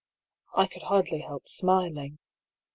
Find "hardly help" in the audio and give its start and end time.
0.81-1.47